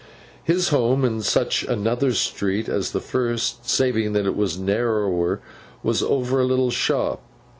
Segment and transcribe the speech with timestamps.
[0.43, 5.41] His home, in such another street as the first, saving that it was narrower,
[5.83, 7.21] was over a little shop.